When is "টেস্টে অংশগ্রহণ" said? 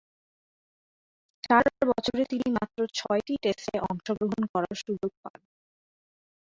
3.43-4.43